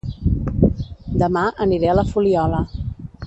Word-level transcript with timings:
Dema 1.25 1.43
aniré 1.67 1.91
a 1.93 1.97
La 1.99 2.07
Fuliola 2.13 2.63